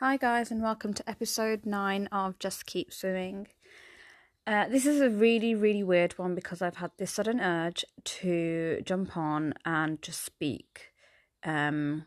Hi, 0.00 0.18
guys, 0.18 0.50
and 0.50 0.60
welcome 0.60 0.92
to 0.92 1.08
episode 1.08 1.64
9 1.64 2.08
of 2.12 2.38
Just 2.38 2.66
Keep 2.66 2.92
Swimming. 2.92 3.46
Uh, 4.46 4.68
this 4.68 4.84
is 4.84 5.00
a 5.00 5.08
really, 5.08 5.54
really 5.54 5.82
weird 5.82 6.18
one 6.18 6.34
because 6.34 6.60
I've 6.60 6.76
had 6.76 6.90
this 6.98 7.12
sudden 7.12 7.40
urge 7.40 7.82
to 8.04 8.82
jump 8.84 9.16
on 9.16 9.54
and 9.64 10.02
just 10.02 10.22
speak. 10.22 10.92
Um, 11.44 12.04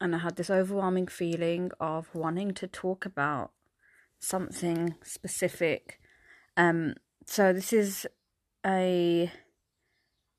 and 0.00 0.14
I 0.14 0.18
had 0.18 0.36
this 0.36 0.48
overwhelming 0.48 1.08
feeling 1.08 1.72
of 1.80 2.14
wanting 2.14 2.54
to 2.54 2.68
talk 2.68 3.04
about 3.04 3.50
something 4.20 4.94
specific. 5.02 5.98
Um, 6.56 6.94
so, 7.26 7.52
this 7.52 7.72
is 7.72 8.06
a 8.64 9.32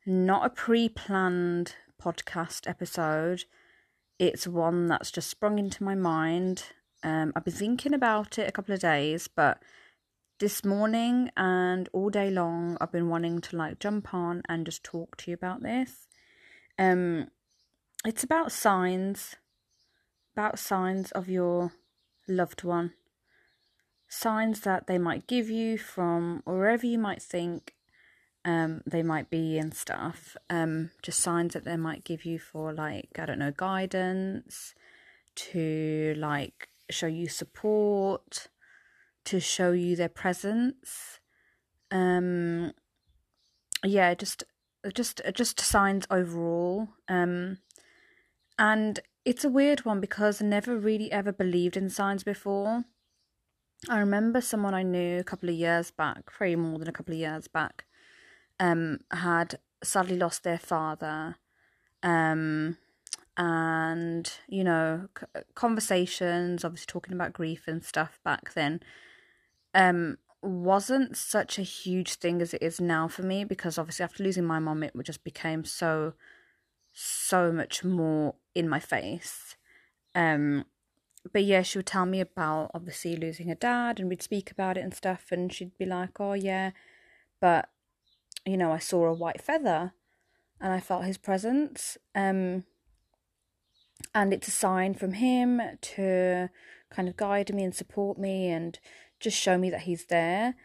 not 0.05 0.46
a 0.46 0.50
pre 0.50 0.88
planned 0.88 1.75
podcast 2.02 2.70
episode 2.70 3.43
it's 4.20 4.46
one 4.46 4.88
that's 4.88 5.12
just 5.12 5.30
sprung 5.30 5.58
into 5.58 5.84
my 5.84 5.96
mind. 5.96 6.64
Um, 7.04 7.32
I've 7.36 7.46
been 7.46 7.54
thinking 7.54 7.94
about 7.94 8.38
it 8.38 8.48
a 8.48 8.52
couple 8.52 8.76
of 8.76 8.82
days, 8.82 9.30
but 9.30 9.64
this 10.40 10.64
morning 10.66 11.32
and 11.38 11.90
all 11.94 12.10
day 12.10 12.30
long, 12.30 12.77
I've 12.82 12.91
been 12.91 13.10
wanting 13.10 13.40
to 13.41 13.55
like 13.55 13.80
jump 13.80 14.13
on 14.13 14.41
and 14.50 14.66
just 14.66 14.84
talk 14.84 15.16
to 15.18 15.32
you 15.32 15.36
about 15.36 15.63
this. 15.63 16.08
Um, 16.77 17.30
it's 18.05 18.24
about 18.24 18.52
signs, 18.52 19.36
about 20.36 20.60
signs 20.60 21.12
of 21.12 21.30
your 21.30 21.74
loved 22.27 22.63
one, 22.63 22.94
signs 24.10 24.62
that 24.62 24.88
they 24.88 24.98
might 24.98 25.27
give 25.27 25.49
you 25.49 25.77
from 25.77 26.41
wherever 26.46 26.86
you 26.86 26.99
might 26.99 27.22
think 27.22 27.74
um, 28.45 28.81
they 28.85 29.03
might 29.03 29.29
be 29.29 29.57
and 29.57 29.73
stuff. 29.73 30.38
Um, 30.49 30.91
just 31.02 31.20
signs 31.20 31.53
that 31.53 31.66
they 31.66 31.77
might 31.77 32.03
give 32.03 32.25
you 32.25 32.39
for 32.39 32.73
like 32.73 33.17
I 33.17 33.25
don't 33.25 33.39
know 33.39 33.52
guidance, 33.55 34.73
to 35.35 36.15
like 36.17 36.70
show 36.89 37.07
you 37.07 37.27
support, 37.27 38.48
to 39.25 39.39
show 39.39 39.71
you 39.71 39.96
their 39.96 40.09
presence. 40.09 41.20
Um, 41.91 42.73
yeah, 43.84 44.13
just 44.13 44.43
just 44.93 45.21
just 45.34 45.59
signs 45.59 46.05
overall. 46.09 46.90
Um, 47.07 47.59
and 48.57 48.99
it's 49.26 49.43
a 49.43 49.49
weird 49.49 49.85
one 49.85 49.99
because 50.01 50.41
I 50.41 50.46
never 50.46 50.77
really 50.77 51.12
ever 51.12 51.31
believed 51.31 51.77
in 51.77 51.90
signs 51.90 52.24
before. 52.24 52.85
I 53.87 53.99
remember 53.99 54.41
someone 54.41 54.74
I 54.74 54.84
knew 54.84 55.20
a 55.20 55.24
couple 55.24 55.49
of 55.49 55.55
years 55.55 55.91
back, 55.91 56.26
probably 56.26 56.57
more 56.57 56.79
than 56.79 56.90
a 56.90 56.91
couple 56.93 57.13
of 57.13 57.20
years 57.20 57.48
back, 57.48 57.85
um, 58.60 58.99
had 59.12 59.60
sadly 59.84 60.18
lost 60.18 60.43
their 60.43 60.60
father. 60.60 61.38
Um, 62.04 62.77
and, 63.38 64.31
you 64.47 64.63
know, 64.63 65.07
conversations, 65.56 66.66
obviously 66.66 66.88
talking 66.88 67.13
about 67.13 67.34
grief 67.34 67.68
and 67.68 67.84
stuff 67.84 68.19
back 68.24 68.53
then, 68.53 68.81
um, 69.74 70.18
wasn't 70.41 71.16
such 71.16 71.57
a 71.57 71.63
huge 71.63 72.16
thing 72.16 72.41
as 72.41 72.53
it 72.53 72.62
is 72.62 72.81
now 72.81 73.07
for 73.07 73.24
me 73.24 73.44
because 73.44 73.78
obviously 73.78 74.03
after 74.03 74.24
losing 74.24 74.46
my 74.46 74.59
mom, 74.59 74.84
it 74.84 74.94
just 75.03 75.24
became 75.24 75.63
so, 75.63 76.13
so 76.94 77.52
much 77.52 77.84
more 77.84 78.35
in 78.56 78.68
my 78.68 78.80
face. 78.80 79.56
Um, 80.16 80.66
but 81.31 81.44
yeah, 81.44 81.62
she 81.62 81.78
would 81.78 81.85
tell 81.85 82.06
me 82.06 82.19
about 82.19 82.72
obviously 82.74 83.16
losing 83.16 83.47
her 83.50 83.56
dad, 83.56 84.00
and 84.00 84.09
we'd 84.09 84.22
speak 84.22 84.52
about 84.52 84.78
it 84.78 84.81
and 84.81 84.94
stuff, 84.94 85.25
and 85.31 85.52
she'd 85.52 85.78
be 85.78 85.85
like, 85.85 86.19
"Oh 86.19 86.34
yeah," 86.34 86.72
but 87.41 87.69
you 88.45 88.57
know, 88.57 88.72
I 88.72 88.79
saw 88.79 89.06
a 89.06 89.13
white 89.13 89.41
feather 89.41 89.94
and 90.62 90.73
I 90.73 90.79
felt 90.79 91.06
his 91.06 91.18
presence. 91.18 91.97
Um, 92.16 92.66
and 94.13 94.34
it's 94.34 94.47
a 94.47 94.51
sign 94.51 94.94
from 94.94 95.13
him 95.13 95.62
to 95.81 96.50
kind 96.90 97.07
of 97.07 97.18
guide 97.18 97.53
me 97.53 97.63
and 97.63 97.75
support 97.75 98.18
me 98.18 98.50
and 98.50 98.79
just 99.19 99.38
show 99.38 99.57
me 99.57 99.69
that 99.69 99.81
he's 99.81 100.06
there. 100.06 100.56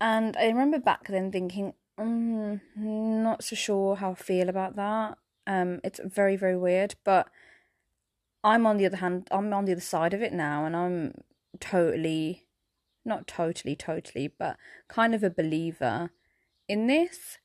And 0.00 0.36
I 0.36 0.46
remember 0.46 0.78
back 0.78 1.08
then 1.08 1.32
thinking, 1.32 1.74
mm, 1.98 2.60
not 2.76 3.44
so 3.44 3.56
sure 3.56 3.96
how 3.96 4.12
I 4.12 4.14
feel 4.14 4.48
about 4.48 4.76
that. 4.76 5.18
Um, 5.46 5.80
it's 5.84 6.00
very, 6.04 6.36
very 6.36 6.56
weird, 6.56 6.94
but 7.04 7.28
I'm 8.42 8.66
on 8.66 8.76
the 8.76 8.86
other 8.86 8.98
hand, 8.98 9.28
I'm 9.30 9.52
on 9.52 9.64
the 9.64 9.72
other 9.72 9.80
side 9.80 10.14
of 10.14 10.22
it 10.22 10.32
now, 10.32 10.64
and 10.64 10.76
I'm 10.76 11.14
totally, 11.60 12.46
not 13.04 13.26
totally, 13.26 13.76
totally, 13.76 14.28
but 14.28 14.56
kind 14.88 15.14
of 15.14 15.22
a 15.22 15.30
believer 15.30 16.10
in 16.68 16.86
this. 16.86 17.38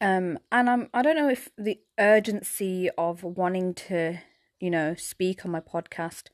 Um, 0.00 0.38
and 0.52 0.68
I'm 0.68 0.88
I 0.92 1.02
don't 1.02 1.16
know 1.16 1.28
if 1.30 1.48
the 1.56 1.80
urgency 1.98 2.90
of 2.98 3.22
wanting 3.22 3.74
to, 3.74 4.18
you 4.60 4.70
know, 4.70 4.94
speak 4.94 5.44
on 5.44 5.50
my 5.50 5.60
podcast 5.60 6.24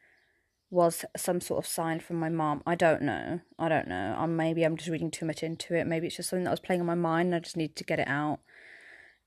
was 0.70 1.04
some 1.16 1.40
sort 1.40 1.64
of 1.64 1.70
sign 1.70 2.00
from 2.00 2.16
my 2.16 2.28
mom. 2.28 2.62
I 2.66 2.74
don't 2.74 3.02
know. 3.02 3.40
I 3.58 3.68
don't 3.68 3.88
know. 3.88 4.16
Um, 4.18 4.36
maybe 4.36 4.64
I'm 4.64 4.76
just 4.76 4.88
reading 4.90 5.10
too 5.10 5.26
much 5.26 5.42
into 5.42 5.74
it. 5.74 5.86
Maybe 5.86 6.06
it's 6.06 6.16
just 6.16 6.30
something 6.30 6.44
that 6.44 6.50
was 6.50 6.60
playing 6.60 6.80
on 6.80 6.86
my 6.86 6.94
mind. 6.94 7.26
And 7.26 7.34
I 7.36 7.38
just 7.40 7.56
need 7.56 7.76
to 7.76 7.84
get 7.84 8.00
it 8.00 8.08
out. 8.08 8.40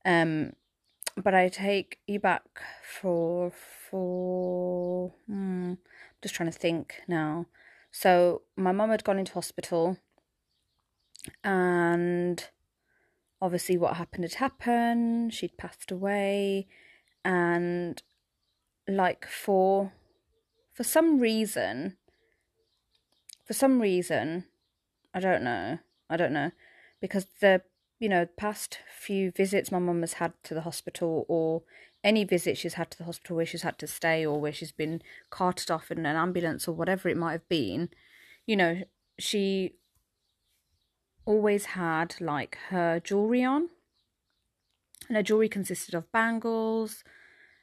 Um, 0.03 0.53
but 1.15 1.33
I 1.33 1.47
take 1.47 1.99
you 2.07 2.19
back 2.19 2.43
for 2.83 3.51
for. 3.51 5.13
Hmm, 5.27 5.75
just 6.21 6.35
trying 6.35 6.51
to 6.51 6.57
think 6.57 7.01
now. 7.07 7.45
So 7.91 8.41
my 8.57 8.71
mum 8.71 8.89
had 8.89 9.03
gone 9.03 9.19
into 9.19 9.33
hospital 9.33 9.97
and 11.43 12.49
obviously 13.41 13.77
what 13.77 13.95
happened 13.97 14.23
had 14.23 14.35
happened 14.35 15.33
she'd 15.33 15.57
passed 15.57 15.91
away 15.91 16.67
and 17.23 18.01
like 18.87 19.25
for 19.25 19.93
for 20.73 20.83
some 20.83 21.19
reason 21.19 21.97
for 23.45 23.53
some 23.53 23.81
reason 23.81 24.45
i 25.13 25.19
don't 25.19 25.43
know 25.43 25.79
i 26.09 26.17
don't 26.17 26.33
know 26.33 26.51
because 27.01 27.25
the 27.41 27.61
you 27.99 28.09
know 28.09 28.27
past 28.37 28.79
few 28.95 29.31
visits 29.31 29.71
my 29.71 29.79
mum 29.79 30.01
has 30.01 30.13
had 30.13 30.33
to 30.43 30.53
the 30.53 30.61
hospital 30.61 31.25
or 31.27 31.63
any 32.03 32.23
visit 32.23 32.57
she's 32.57 32.75
had 32.75 32.91
to 32.91 32.97
the 32.97 33.03
hospital 33.05 33.35
where 33.35 33.45
she's 33.45 33.63
had 33.63 33.79
to 33.79 33.87
stay 33.87 34.25
or 34.25 34.39
where 34.39 34.53
she's 34.53 34.71
been 34.71 35.01
carted 35.29 35.71
off 35.71 35.89
in 35.89 35.99
an 35.99 36.15
ambulance 36.15 36.67
or 36.67 36.73
whatever 36.73 37.09
it 37.09 37.17
might 37.17 37.31
have 37.31 37.49
been 37.49 37.89
you 38.45 38.55
know 38.55 38.81
she 39.17 39.73
always 41.25 41.65
had 41.65 42.15
like 42.19 42.57
her 42.69 42.99
jewelry 42.99 43.43
on. 43.43 43.69
And 45.07 45.17
her 45.17 45.23
jewelry 45.23 45.49
consisted 45.49 45.93
of 45.93 46.11
bangles, 46.11 47.03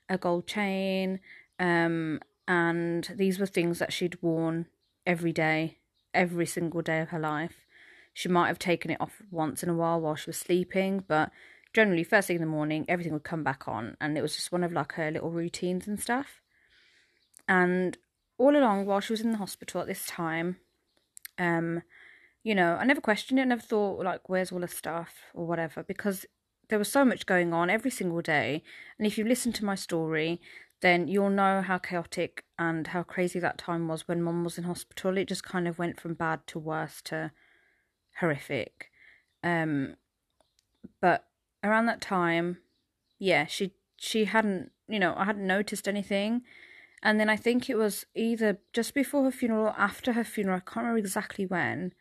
a 0.09 0.19
gold 0.19 0.47
chain, 0.47 1.21
um, 1.59 2.21
and 2.47 3.13
these 3.17 3.39
were 3.39 3.47
things 3.47 3.79
that 3.79 3.93
she'd 3.93 4.21
worn 4.23 4.67
every 5.07 5.33
day, 5.33 5.79
every 6.13 6.47
single 6.47 6.83
day 6.83 7.01
of 7.01 7.09
her 7.09 7.19
life. 7.19 7.67
She 8.13 8.29
might 8.29 8.49
have 8.49 8.59
taken 8.59 8.91
it 8.91 9.01
off 9.01 9.23
once 9.31 9.63
in 9.63 9.69
a 9.69 9.75
while 9.75 10.01
while 10.01 10.17
she 10.17 10.29
was 10.29 10.37
sleeping, 10.37 11.05
but 11.09 11.31
generally, 11.73 12.05
first 12.05 12.29
thing 12.29 12.37
in 12.37 12.43
the 12.43 12.47
morning, 12.47 12.85
everything 12.89 13.13
would 13.13 13.25
come 13.25 13.43
back 13.43 13.67
on, 13.67 13.97
and 14.01 14.19
it 14.19 14.23
was 14.23 14.37
just 14.37 14.53
one 14.53 14.63
of 14.63 14.73
like 14.73 14.93
her 14.93 15.11
little 15.11 15.31
routines 15.31 15.87
and 15.87 15.99
stuff. 15.99 16.41
And 17.49 17.97
all 18.39 18.57
along, 18.57 18.87
while 18.87 19.01
she 19.01 19.13
was 19.13 19.21
in 19.21 19.33
the 19.33 19.39
hospital 19.39 19.81
at 19.81 19.87
this 19.87 20.05
time, 20.07 20.59
um, 21.39 21.83
you 22.43 22.55
know, 22.55 22.77
I 22.81 22.85
never 22.85 23.01
questioned 23.01 23.39
it, 23.39 23.47
never 23.47 23.63
thought 23.63 24.05
like, 24.05 24.29
where's 24.29 24.53
all 24.53 24.61
the 24.61 24.69
stuff 24.69 25.15
or 25.35 25.47
whatever, 25.47 25.83
because 25.83 26.27
there 26.69 26.79
was 26.79 26.91
so 26.91 27.05
much 27.05 27.27
going 27.27 27.53
on 27.53 27.71
every 27.71 27.91
single 27.91 28.21
day. 28.23 28.63
And 28.99 29.07
if 29.07 29.19
you 29.19 29.25
listen 29.25 29.53
to 29.55 29.65
my 29.65 29.75
story, 29.75 30.41
then 30.81 31.07
you'll 31.07 31.31
know 31.31 31.63
how 31.63 31.79
chaotic 31.79 32.45
and 32.59 32.89
how 32.89 33.03
crazy 33.05 33.39
that 33.39 33.59
time 33.59 33.87
was 33.87 34.09
when 34.09 34.23
mum 34.23 34.43
was 34.43 34.59
in 34.59 34.65
hospital. 34.65 35.17
It 35.17 35.29
just 35.29 35.45
kind 35.45 35.69
of 35.69 35.79
went 35.79 36.01
from 36.01 36.15
bad 36.15 36.47
to 36.49 36.59
worse 36.59 37.01
to 37.03 37.31
horrific. 38.19 38.91
Um, 39.45 39.95
but 41.01 41.27
around 41.63 41.87
that 41.87 42.01
time, 42.01 42.59
yeah, 43.19 43.47
she 43.47 43.75
she 43.97 44.25
hadn't, 44.25 44.73
you 44.89 44.99
know, 44.99 45.15
I 45.17 45.25
hadn't 45.25 45.47
noticed 45.47 45.87
anything. 45.87 46.43
And 47.05 47.21
then 47.21 47.29
I 47.29 47.37
think 47.37 47.71
it 47.71 47.77
was 47.77 48.05
either 48.15 48.59
just 48.73 48.95
before 48.95 49.25
her 49.25 49.31
funeral 49.31 49.67
or 49.67 49.79
after 49.79 50.15
her 50.15 50.25
funeral. 50.25 50.57
I 50.57 50.61
can't 50.61 50.85
remember 50.85 50.99
exactly 50.99 51.47
when 51.47 51.93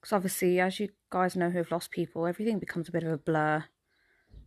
because 0.00 0.12
obviously, 0.12 0.60
as 0.60 0.78
you 0.78 0.90
guys 1.10 1.36
know 1.36 1.50
who 1.50 1.58
have 1.58 1.70
lost 1.70 1.90
people, 1.90 2.26
everything 2.26 2.58
becomes 2.58 2.88
a 2.88 2.92
bit 2.92 3.02
of 3.02 3.12
a 3.12 3.18
blur. 3.18 3.64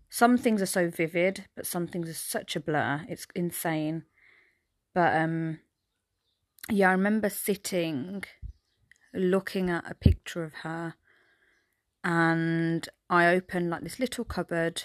Some 0.09 0.37
things 0.37 0.61
are 0.61 0.67
so 0.67 0.89
vivid, 0.89 1.45
but 1.55 1.65
some 1.65 1.87
things 1.87 2.09
are 2.09 2.13
such 2.13 2.55
a 2.55 2.59
blur. 2.59 3.05
It's 3.09 3.27
insane. 3.35 4.03
But 4.93 5.15
um, 5.15 5.59
yeah, 6.69 6.89
I 6.89 6.93
remember 6.93 7.29
sitting, 7.29 8.23
looking 9.13 9.69
at 9.69 9.89
a 9.89 9.95
picture 9.95 10.43
of 10.43 10.53
her, 10.63 10.95
and 12.03 12.87
I 13.09 13.27
opened 13.27 13.69
like 13.69 13.83
this 13.83 13.99
little 13.99 14.25
cupboard, 14.25 14.83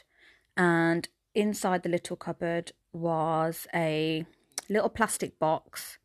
and 0.56 1.08
inside 1.34 1.82
the 1.82 1.88
little 1.88 2.16
cupboard 2.16 2.72
was 2.92 3.66
a 3.74 4.26
little 4.68 4.88
plastic 4.88 5.38
box, 5.38 5.98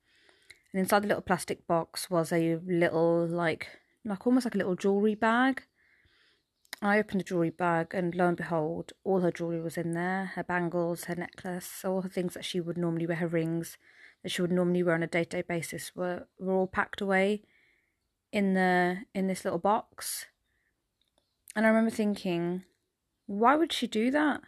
and 0.71 0.79
inside 0.79 1.03
the 1.03 1.07
little 1.07 1.23
plastic 1.23 1.65
box 1.67 2.09
was 2.09 2.31
a 2.31 2.57
little 2.65 3.25
like 3.25 3.80
like 4.03 4.25
almost 4.25 4.45
like 4.45 4.55
a 4.55 4.57
little 4.57 4.75
jewelry 4.75 5.15
bag. 5.15 5.63
I 6.81 6.97
opened 6.97 7.19
the 7.19 7.25
jewellery 7.25 7.51
bag, 7.51 7.93
and 7.93 8.15
lo 8.15 8.27
and 8.27 8.37
behold, 8.37 8.93
all 9.03 9.19
her 9.21 9.31
jewellery 9.31 9.61
was 9.61 9.77
in 9.77 9.91
there 9.93 10.31
her 10.35 10.43
bangles, 10.43 11.03
her 11.05 11.15
necklace, 11.15 11.85
all 11.85 12.01
the 12.01 12.09
things 12.09 12.33
that 12.33 12.45
she 12.45 12.59
would 12.59 12.77
normally 12.77 13.05
wear, 13.05 13.17
her 13.17 13.27
rings 13.27 13.77
that 14.23 14.29
she 14.29 14.41
would 14.41 14.51
normally 14.51 14.83
wear 14.83 14.95
on 14.95 15.03
a 15.03 15.07
day 15.07 15.23
to 15.23 15.37
day 15.37 15.41
basis 15.41 15.95
were, 15.95 16.27
were 16.39 16.53
all 16.53 16.67
packed 16.67 17.01
away 17.01 17.41
in 18.31 18.53
the 18.53 18.99
in 19.13 19.27
this 19.27 19.43
little 19.43 19.59
box. 19.59 20.25
And 21.55 21.65
I 21.65 21.69
remember 21.69 21.91
thinking, 21.91 22.63
why 23.27 23.55
would 23.55 23.73
she 23.73 23.87
do 23.87 24.09
that? 24.11 24.41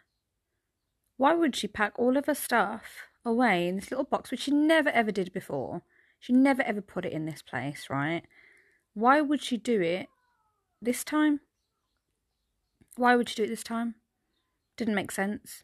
Why 1.17 1.33
would 1.33 1.55
she 1.55 1.67
pack 1.67 1.93
all 1.97 2.17
of 2.17 2.25
her 2.25 2.35
stuff 2.35 3.07
away 3.25 3.67
in 3.67 3.75
this 3.75 3.91
little 3.91 4.05
box, 4.05 4.31
which 4.31 4.41
she 4.41 4.51
never 4.51 4.89
ever 4.89 5.11
did 5.11 5.33
before? 5.33 5.83
She 6.19 6.33
never 6.33 6.61
ever 6.63 6.81
put 6.81 7.05
it 7.05 7.13
in 7.13 7.25
this 7.25 7.41
place, 7.41 7.87
right? 7.89 8.23
Why 8.93 9.21
would 9.21 9.41
she 9.41 9.57
do 9.57 9.81
it 9.81 10.07
this 10.81 11.03
time? 11.03 11.39
Why 12.95 13.15
would 13.15 13.29
she 13.29 13.35
do 13.35 13.43
it 13.43 13.49
this 13.49 13.63
time? 13.63 13.95
Didn't 14.77 14.95
make 14.95 15.11
sense. 15.11 15.63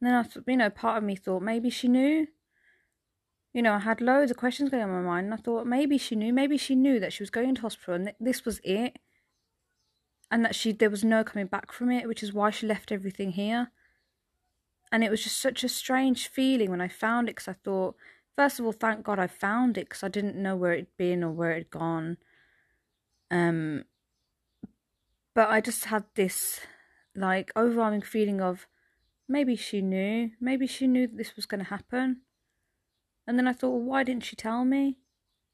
And 0.00 0.08
then 0.08 0.14
I 0.14 0.22
thought, 0.22 0.44
you 0.46 0.56
know, 0.56 0.70
part 0.70 0.98
of 0.98 1.04
me 1.04 1.16
thought 1.16 1.42
maybe 1.42 1.70
she 1.70 1.88
knew. 1.88 2.28
You 3.52 3.62
know, 3.62 3.74
I 3.74 3.78
had 3.80 4.00
loads 4.00 4.30
of 4.30 4.36
questions 4.36 4.70
going 4.70 4.84
on 4.84 4.90
my 4.90 5.00
mind, 5.00 5.24
and 5.26 5.34
I 5.34 5.38
thought 5.38 5.66
maybe 5.66 5.98
she 5.98 6.14
knew. 6.14 6.32
Maybe 6.32 6.56
she 6.58 6.76
knew 6.76 7.00
that 7.00 7.12
she 7.12 7.22
was 7.22 7.30
going 7.30 7.54
to 7.56 7.60
hospital 7.60 7.94
and 7.94 8.12
this 8.20 8.44
was 8.44 8.60
it, 8.62 8.98
and 10.30 10.44
that 10.44 10.54
she 10.54 10.70
there 10.72 10.90
was 10.90 11.02
no 11.02 11.24
coming 11.24 11.46
back 11.46 11.72
from 11.72 11.90
it, 11.90 12.06
which 12.06 12.22
is 12.22 12.32
why 12.32 12.50
she 12.50 12.66
left 12.66 12.92
everything 12.92 13.32
here. 13.32 13.72
And 14.92 15.02
it 15.02 15.10
was 15.10 15.24
just 15.24 15.40
such 15.40 15.64
a 15.64 15.68
strange 15.68 16.28
feeling 16.28 16.70
when 16.70 16.80
I 16.80 16.88
found 16.88 17.28
it, 17.28 17.34
because 17.34 17.48
I 17.48 17.56
thought, 17.64 17.96
first 18.36 18.60
of 18.60 18.66
all, 18.66 18.72
thank 18.72 19.02
God 19.02 19.18
I 19.18 19.26
found 19.26 19.76
it, 19.76 19.88
because 19.88 20.04
I 20.04 20.08
didn't 20.08 20.36
know 20.36 20.54
where 20.54 20.72
it'd 20.72 20.96
been 20.96 21.24
or 21.24 21.32
where 21.32 21.52
it'd 21.52 21.70
gone. 21.70 22.18
Um, 23.30 23.84
but 25.34 25.48
I 25.48 25.60
just 25.60 25.86
had 25.86 26.04
this 26.14 26.60
like 27.14 27.52
overwhelming 27.56 28.02
feeling 28.02 28.40
of 28.40 28.66
maybe 29.28 29.56
she 29.56 29.82
knew, 29.82 30.30
maybe 30.40 30.66
she 30.66 30.86
knew 30.86 31.06
that 31.06 31.16
this 31.16 31.36
was 31.36 31.46
going 31.46 31.62
to 31.62 31.70
happen. 31.70 32.22
And 33.26 33.38
then 33.38 33.46
I 33.46 33.52
thought, 33.52 33.70
well, 33.70 33.80
why 33.80 34.04
didn't 34.04 34.24
she 34.24 34.36
tell 34.36 34.64
me? 34.64 34.98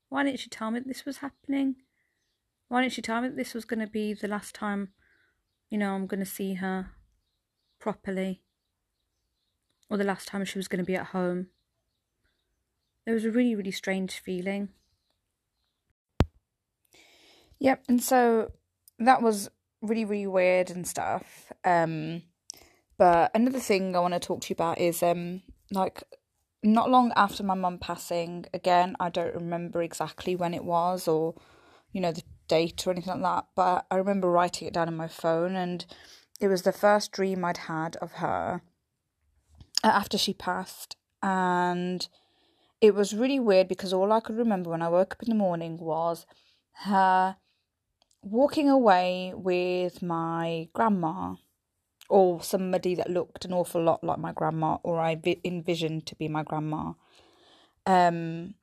Why 0.09 0.23
didn't 0.23 0.41
she 0.41 0.49
tell 0.49 0.71
me 0.71 0.79
that 0.79 0.88
this 0.88 1.05
was 1.05 1.19
happening? 1.19 1.76
Why 2.69 2.82
didn't 2.82 2.93
she 2.93 3.03
tell 3.03 3.21
me 3.21 3.29
that 3.29 3.37
this 3.37 3.55
was 3.55 3.65
going 3.65 3.81
to 3.81 3.87
be 3.87 4.15
the 4.15 4.29
last 4.29 4.55
time, 4.55 4.91
you 5.70 5.79
know, 5.79 5.94
I'm 5.94 6.06
going 6.06 6.20
to 6.20 6.27
see 6.27 6.55
her 6.55 6.91
properly? 7.81 8.43
Or 9.91 9.97
the 9.97 10.05
last 10.05 10.29
time 10.29 10.44
she 10.44 10.59
was 10.59 10.69
going 10.69 10.79
to 10.79 10.87
be 10.87 10.97
at 10.97 11.06
home? 11.06 11.49
There 13.05 13.15
was 13.15 13.25
a 13.25 13.31
really, 13.31 13.55
really 13.55 13.70
strange 13.70 14.19
feeling. 14.19 14.69
Yep, 17.64 17.84
and 17.88 18.02
so 18.02 18.52
that 18.99 19.22
was 19.22 19.49
really, 19.81 20.05
really 20.05 20.26
weird 20.26 20.69
and 20.69 20.87
stuff. 20.87 21.50
Um, 21.64 22.25
but 22.99 23.31
another 23.34 23.58
thing 23.58 23.96
I 23.96 24.00
want 24.00 24.12
to 24.12 24.20
talk 24.20 24.43
to 24.43 24.50
you 24.50 24.52
about 24.52 24.78
is 24.78 25.02
um, 25.02 25.40
like 25.70 26.02
not 26.62 26.90
long 26.90 27.11
after 27.16 27.43
my 27.43 27.55
mum 27.55 27.78
passing. 27.78 28.44
Again, 28.52 28.96
I 29.00 29.08
don't 29.08 29.34
remember 29.34 29.82
exactly 29.82 30.37
when 30.37 30.52
it 30.52 30.62
was 30.62 31.08
or 31.08 31.37
you 31.90 32.02
know 32.02 32.12
the 32.12 32.22
date 32.49 32.87
or 32.87 32.90
anything 32.90 33.14
like 33.14 33.22
that. 33.22 33.46
But 33.56 33.87
I 33.90 33.96
remember 33.96 34.31
writing 34.31 34.69
it 34.69 34.75
down 34.75 34.88
on 34.88 34.96
my 34.99 35.08
phone, 35.08 35.56
and 35.56 35.87
it 36.43 36.49
was 36.49 36.64
the 36.64 36.72
first 36.72 37.12
dream 37.12 37.46
I'd 37.46 37.56
had 37.56 37.96
of 37.96 38.12
her 38.12 38.60
after 39.82 40.19
she 40.19 40.34
passed, 40.34 40.99
and 41.22 42.06
it 42.82 42.94
was 42.94 43.14
really 43.14 43.40
weird 43.40 43.69
because 43.69 43.94
all 43.94 44.12
I 44.12 44.20
could 44.20 44.37
remember 44.37 44.69
when 44.69 44.82
I 44.82 44.90
woke 44.90 45.14
up 45.14 45.22
in 45.22 45.31
the 45.31 45.34
morning 45.34 45.78
was 45.78 46.26
her 46.84 47.37
walking 48.25 48.69
away 48.69 49.32
with 49.35 50.03
my 50.03 50.69
grandma 50.73 51.35
or 52.09 52.43
somebody 52.43 52.94
that 52.94 53.11
looked 53.11 53.44
an 53.44 53.53
awful 53.53 53.82
lot 53.82 54.05
like 54.05 54.19
my 54.19 54.32
grandma 54.32 54.79
or 54.82 55.00
I 55.00 55.21
envisioned 55.44 56.06
to 56.06 56.15
be 56.15 56.29
my 56.29 56.43
grandma. 56.43 56.93
Um, 57.87 58.55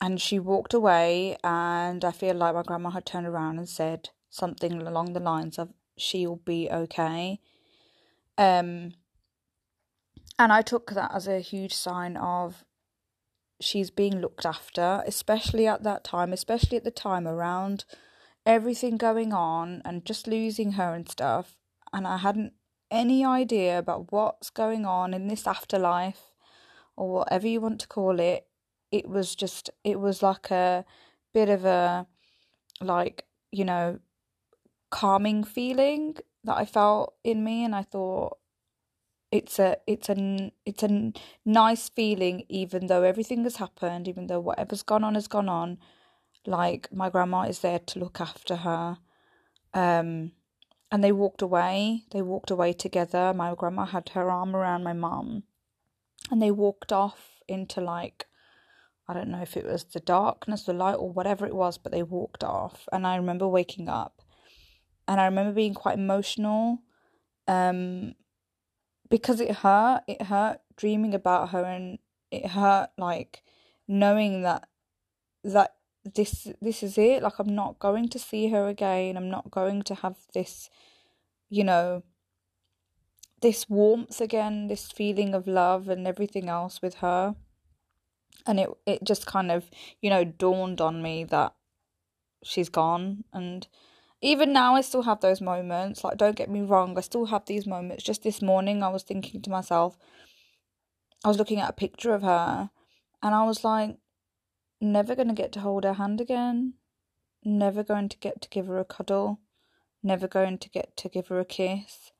and 0.00 0.20
she 0.20 0.38
walked 0.38 0.74
away, 0.74 1.36
and 1.42 2.04
I 2.04 2.12
feel 2.12 2.36
like 2.36 2.54
my 2.54 2.62
grandma 2.62 2.90
had 2.90 3.04
turned 3.04 3.26
around 3.26 3.58
and 3.58 3.68
said 3.68 4.10
something 4.30 4.80
along 4.80 5.12
the 5.12 5.20
lines 5.20 5.58
of, 5.58 5.70
She'll 5.96 6.36
be 6.36 6.70
okay. 6.70 7.40
Um, 8.36 8.92
and 10.38 10.52
I 10.52 10.62
took 10.62 10.92
that 10.92 11.10
as 11.12 11.26
a 11.26 11.40
huge 11.40 11.74
sign 11.74 12.16
of 12.16 12.64
she's 13.60 13.90
being 13.90 14.20
looked 14.20 14.46
after, 14.46 15.02
especially 15.04 15.66
at 15.66 15.82
that 15.82 16.04
time, 16.04 16.32
especially 16.32 16.76
at 16.76 16.84
the 16.84 16.92
time 16.92 17.26
around 17.26 17.84
everything 18.46 18.96
going 18.96 19.32
on 19.32 19.82
and 19.84 20.04
just 20.04 20.26
losing 20.26 20.72
her 20.72 20.94
and 20.94 21.08
stuff. 21.08 21.56
And 21.92 22.06
I 22.06 22.18
hadn't 22.18 22.52
any 22.90 23.24
idea 23.24 23.78
about 23.78 24.12
what's 24.12 24.50
going 24.50 24.86
on 24.86 25.14
in 25.14 25.28
this 25.28 25.46
afterlife 25.46 26.32
or 26.96 27.10
whatever 27.10 27.46
you 27.46 27.60
want 27.60 27.80
to 27.80 27.88
call 27.88 28.18
it. 28.20 28.46
It 28.90 29.08
was 29.08 29.34
just, 29.34 29.70
it 29.84 30.00
was 30.00 30.22
like 30.22 30.50
a 30.50 30.84
bit 31.34 31.48
of 31.48 31.64
a, 31.64 32.06
like, 32.80 33.24
you 33.52 33.64
know, 33.64 34.00
calming 34.90 35.44
feeling 35.44 36.16
that 36.44 36.56
I 36.56 36.64
felt 36.64 37.14
in 37.24 37.44
me. 37.44 37.64
And 37.64 37.74
I 37.74 37.82
thought, 37.82 38.38
it's 39.30 39.58
a 39.58 39.76
it's 39.86 40.08
a 40.08 40.52
it's 40.64 40.82
a 40.82 41.12
nice 41.44 41.88
feeling 41.90 42.44
even 42.48 42.86
though 42.86 43.02
everything 43.02 43.44
has 43.44 43.56
happened 43.56 44.08
even 44.08 44.26
though 44.26 44.40
whatever's 44.40 44.82
gone 44.82 45.04
on 45.04 45.14
has 45.14 45.28
gone 45.28 45.48
on 45.48 45.78
like 46.46 46.92
my 46.92 47.10
grandma 47.10 47.42
is 47.42 47.60
there 47.60 47.78
to 47.78 47.98
look 47.98 48.20
after 48.20 48.56
her. 48.56 48.98
Um 49.74 50.32
and 50.90 51.04
they 51.04 51.12
walked 51.12 51.42
away. 51.42 52.04
They 52.12 52.22
walked 52.22 52.50
away 52.50 52.72
together. 52.72 53.34
My 53.34 53.54
grandma 53.54 53.84
had 53.84 54.10
her 54.10 54.30
arm 54.30 54.56
around 54.56 54.84
my 54.84 54.94
mum. 54.94 55.42
And 56.30 56.40
they 56.40 56.50
walked 56.50 56.92
off 56.92 57.40
into 57.46 57.80
like 57.80 58.26
i 59.10 59.14
don't 59.14 59.28
know 59.30 59.40
if 59.40 59.56
it 59.56 59.64
was 59.64 59.84
the 59.84 60.00
darkness 60.00 60.64
the 60.64 60.72
light 60.74 60.96
or 60.96 61.10
whatever 61.10 61.46
it 61.46 61.54
was 61.54 61.78
but 61.78 61.92
they 61.92 62.02
walked 62.02 62.44
off. 62.44 62.88
And 62.92 63.06
i 63.06 63.16
remember 63.16 63.48
waking 63.48 63.88
up. 63.88 64.22
And 65.06 65.20
i 65.20 65.24
remember 65.24 65.52
being 65.52 65.74
quite 65.74 65.98
emotional 65.98 66.78
um 67.46 68.14
because 69.10 69.40
it 69.40 69.56
hurt. 69.56 70.02
It 70.06 70.22
hurt 70.22 70.60
dreaming 70.76 71.14
about 71.14 71.50
her 71.50 71.64
and 71.64 71.98
it 72.30 72.46
hurt 72.46 72.90
like 72.98 73.42
knowing 73.86 74.42
that 74.42 74.68
that 75.44 75.74
this 76.04 76.48
this 76.60 76.82
is 76.82 76.98
it. 76.98 77.22
Like 77.22 77.38
i'm 77.38 77.54
not 77.54 77.78
going 77.78 78.08
to 78.08 78.18
see 78.18 78.48
her 78.50 78.68
again. 78.68 79.16
I'm 79.16 79.30
not 79.30 79.50
going 79.50 79.82
to 79.82 79.94
have 79.94 80.16
this 80.34 80.70
you 81.48 81.64
know 81.64 82.02
this 83.40 83.68
warmth 83.68 84.20
again 84.20 84.66
this 84.66 84.90
feeling 84.90 85.34
of 85.34 85.46
love 85.46 85.88
and 85.88 86.06
everything 86.06 86.48
else 86.48 86.80
with 86.82 86.96
her. 86.96 87.34
And 88.46 88.60
it 88.60 88.70
it 88.86 89.04
just 89.04 89.26
kind 89.26 89.50
of 89.50 89.70
you 90.00 90.10
know 90.10 90.24
dawned 90.24 90.80
on 90.80 91.02
me 91.02 91.24
that 91.24 91.54
she's 92.42 92.68
gone. 92.68 93.24
And 93.32 93.66
even 94.20 94.52
now 94.52 94.74
i 94.74 94.80
still 94.80 95.02
have 95.02 95.20
those 95.20 95.40
moments. 95.40 96.04
Like 96.04 96.16
don't 96.16 96.36
get 96.36 96.50
me 96.50 96.62
wrong 96.62 96.96
i 96.96 97.00
still 97.00 97.26
have 97.26 97.46
these 97.46 97.66
moments. 97.66 98.04
Just 98.04 98.22
this 98.22 98.42
morning 98.42 98.82
i 98.82 98.88
was 98.88 99.02
thinking 99.02 99.42
to 99.42 99.50
myself 99.50 99.96
i 101.24 101.28
was 101.28 101.38
looking 101.38 101.60
at 101.60 101.70
a 101.70 101.72
picture 101.72 102.14
of 102.14 102.22
her 102.22 102.70
and 103.22 103.34
i 103.34 103.44
was 103.44 103.64
like 103.64 103.96
never 104.80 105.14
going 105.14 105.28
to 105.28 105.34
get 105.34 105.52
to 105.52 105.60
hold 105.60 105.84
her 105.84 105.94
hand 105.94 106.20
again, 106.20 106.74
never 107.44 107.82
going 107.82 108.08
to 108.08 108.18
get 108.18 108.40
to 108.42 108.48
give 108.48 108.66
her 108.66 108.78
a 108.78 108.84
cuddle, 108.84 109.40
never 110.02 110.28
going 110.28 110.58
to 110.58 110.68
get 110.68 110.96
to 110.96 111.08
give 111.08 111.28
her 111.28 111.40
a 111.40 111.44
kiss. 111.44 112.12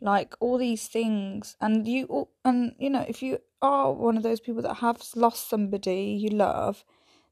Like 0.00 0.34
all 0.40 0.58
these 0.58 0.88
things, 0.88 1.56
and 1.60 1.88
you, 1.88 2.28
and 2.44 2.74
you 2.78 2.90
know, 2.90 3.04
if 3.08 3.22
you 3.22 3.38
are 3.62 3.92
one 3.92 4.16
of 4.16 4.22
those 4.22 4.40
people 4.40 4.62
that 4.62 4.74
have 4.76 5.02
lost 5.14 5.48
somebody 5.48 6.18
you 6.20 6.28
love, 6.28 6.84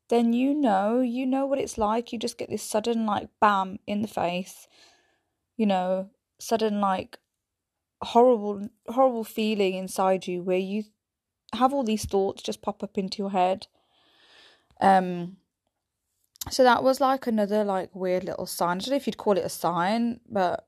then 0.09 0.33
you 0.33 0.55
know, 0.55 1.01
you 1.01 1.27
know 1.27 1.47
what 1.47 1.59
it's 1.59 1.79
like. 1.79 2.13
You 2.13 2.19
just 2.19 2.39
get 2.39 2.49
this 2.51 2.63
sudden, 2.63 3.05
like, 3.05 3.29
bam 3.41 3.79
in 3.87 4.03
the 4.03 4.09
face, 4.09 4.67
you 5.57 5.67
know, 5.67 6.11
sudden, 6.39 6.81
like, 6.81 7.19
horrible, 8.01 8.69
horrible 8.89 9.25
feeling 9.25 9.75
inside 9.75 10.27
you 10.27 10.43
where 10.43 10.59
you 10.59 10.85
have 11.55 11.73
all 11.73 11.85
these 11.85 12.05
thoughts 12.05 12.43
just 12.43 12.63
pop 12.63 12.83
up 12.83 12.99
into 12.99 13.19
your 13.19 13.31
head 13.31 13.67
um, 14.81 15.37
so 16.51 16.63
that 16.63 16.83
was 16.83 17.01
like 17.01 17.27
another 17.27 17.65
like 17.65 17.95
weird 17.95 18.25
little 18.25 18.47
sign. 18.47 18.77
I 18.77 18.81
don't 18.81 18.91
know 18.91 18.97
if 18.97 19.07
you'd 19.07 19.17
call 19.17 19.39
it 19.39 19.45
a 19.45 19.49
sign, 19.49 20.21
but 20.29 20.67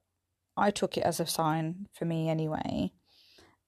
I 0.57 0.71
took 0.71 0.97
it 0.97 1.05
as 1.05 1.21
a 1.21 1.27
sign 1.27 1.89
for 1.93 2.05
me 2.05 2.29
anyway. 2.29 2.93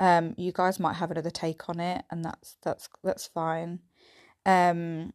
Um, 0.01 0.35
you 0.39 0.53
guys 0.53 0.81
might 0.81 0.97
have 0.97 1.11
another 1.11 1.31
take 1.31 1.69
on 1.69 1.81
it, 1.81 2.05
and 2.11 2.25
that's 2.25 2.57
that's 2.63 2.89
that's 3.03 3.27
fine. 3.27 3.81
Um, 4.47 5.13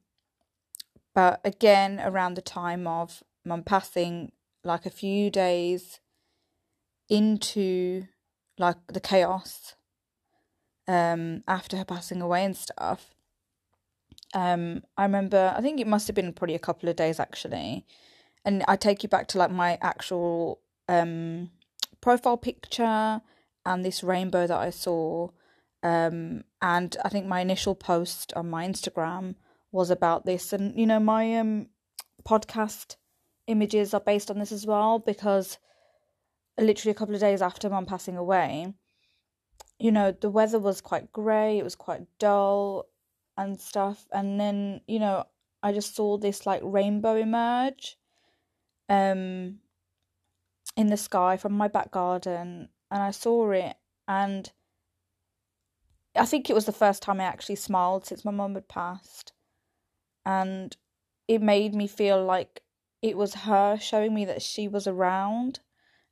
but 1.15 1.39
again, 1.43 1.99
around 2.03 2.35
the 2.35 2.41
time 2.41 2.85
of 2.85 3.23
mum 3.45 3.63
passing, 3.63 4.31
like 4.63 4.85
a 4.85 4.91
few 4.91 5.29
days 5.31 5.99
into 7.09 8.07
like 8.57 8.77
the 8.87 8.99
chaos, 8.99 9.75
um, 10.87 11.43
after 11.47 11.77
her 11.77 11.85
passing 11.85 12.21
away 12.21 12.43
and 12.43 12.55
stuff, 12.57 13.15
um, 14.33 14.83
I 14.97 15.03
remember, 15.03 15.53
I 15.55 15.61
think 15.61 15.79
it 15.79 15.87
must 15.87 16.07
have 16.07 16.15
been 16.15 16.33
probably 16.33 16.55
a 16.55 16.59
couple 16.59 16.89
of 16.89 16.95
days 16.95 17.19
actually. 17.19 17.85
And 18.45 18.63
I 18.67 18.75
take 18.75 19.03
you 19.03 19.09
back 19.09 19.27
to 19.29 19.37
like 19.37 19.51
my 19.51 19.77
actual 19.81 20.59
um 20.89 21.49
profile 22.01 22.35
picture 22.37 23.21
and 23.65 23.85
this 23.85 24.03
rainbow 24.03 24.47
that 24.47 24.57
I 24.57 24.69
saw. 24.69 25.29
Um, 25.81 26.43
and 26.61 26.95
I 27.03 27.09
think 27.09 27.25
my 27.25 27.41
initial 27.41 27.75
post 27.75 28.33
on 28.35 28.49
my 28.49 28.67
Instagram 28.67 29.35
was 29.71 29.89
about 29.89 30.25
this, 30.25 30.53
and 30.53 30.77
you 30.77 30.85
know 30.85 30.99
my 30.99 31.37
um 31.37 31.67
podcast 32.27 32.95
images 33.47 33.93
are 33.93 33.99
based 33.99 34.31
on 34.31 34.39
this 34.39 34.51
as 34.51 34.65
well 34.65 34.99
because 34.99 35.57
literally 36.57 36.91
a 36.91 36.95
couple 36.95 37.15
of 37.15 37.21
days 37.21 37.41
after 37.41 37.69
mum 37.69 37.85
passing 37.85 38.17
away, 38.17 38.73
you 39.79 39.91
know 39.91 40.11
the 40.11 40.29
weather 40.29 40.59
was 40.59 40.81
quite 40.81 41.11
grey, 41.11 41.57
it 41.59 41.63
was 41.63 41.75
quite 41.75 42.01
dull 42.19 42.85
and 43.37 43.59
stuff, 43.59 44.07
and 44.11 44.39
then 44.39 44.81
you 44.87 44.99
know 44.99 45.25
I 45.61 45.71
just 45.73 45.95
saw 45.95 46.17
this 46.17 46.45
like 46.45 46.61
rainbow 46.63 47.15
emerge, 47.15 47.97
um, 48.89 49.59
in 50.75 50.87
the 50.87 50.97
sky 50.97 51.37
from 51.37 51.53
my 51.53 51.67
back 51.67 51.91
garden, 51.91 52.69
and 52.91 53.03
I 53.03 53.11
saw 53.11 53.51
it, 53.51 53.75
and 54.07 54.51
I 56.15 56.25
think 56.25 56.49
it 56.49 56.53
was 56.53 56.65
the 56.65 56.71
first 56.71 57.01
time 57.01 57.19
I 57.19 57.25
actually 57.25 57.55
smiled 57.55 58.05
since 58.05 58.25
my 58.25 58.31
mum 58.31 58.55
had 58.55 58.67
passed, 58.67 59.33
and 60.25 60.75
it 61.27 61.41
made 61.41 61.73
me 61.73 61.87
feel 61.87 62.23
like 62.23 62.61
it 63.01 63.17
was 63.17 63.33
her 63.33 63.77
showing 63.77 64.13
me 64.13 64.25
that 64.25 64.41
she 64.41 64.67
was 64.67 64.87
around 64.87 65.59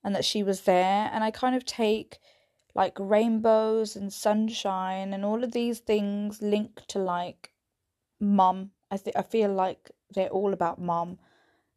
and 0.04 0.16
that 0.16 0.26
she 0.26 0.44
was 0.44 0.62
there, 0.62 1.10
and 1.14 1.24
I 1.24 1.32
kind 1.32 1.56
of 1.56 1.66
take 1.66 2.20
like 2.76 2.98
rainbows 3.00 3.96
and 3.96 4.12
sunshine 4.14 5.14
and 5.14 5.26
all 5.26 5.44
of 5.44 5.52
these 5.52 5.80
things 5.80 6.42
linked 6.42 6.88
to 6.90 7.00
like 7.00 7.52
mum. 8.20 8.72
I 8.92 8.98
think 8.98 9.18
I 9.18 9.24
feel 9.24 9.54
like 9.54 9.92
they're 10.14 10.30
all 10.30 10.54
about 10.54 10.82
mum, 10.82 11.20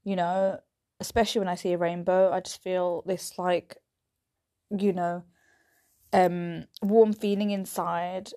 you 0.04 0.16
know, 0.16 0.60
especially 1.00 1.40
when 1.40 1.48
I 1.48 1.56
see 1.56 1.72
a 1.72 1.78
rainbow, 1.78 2.32
I 2.32 2.40
just 2.40 2.62
feel 2.62 3.02
this 3.06 3.38
like 3.38 3.78
you 4.76 4.92
know, 4.92 5.24
um, 6.12 6.66
warm 6.82 7.12
feeling 7.12 7.50
inside, 7.50 8.30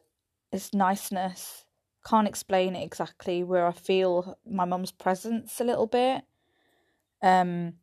this 0.51 0.73
niceness. 0.73 1.65
Can't 2.05 2.27
explain 2.27 2.75
it 2.75 2.83
exactly. 2.83 3.43
Where 3.43 3.67
I 3.67 3.73
feel 3.73 4.37
my 4.49 4.65
mum's 4.65 4.91
presence 4.91 5.59
a 5.61 5.65
little 5.65 5.87
bit. 5.87 6.23
Um. 7.21 7.73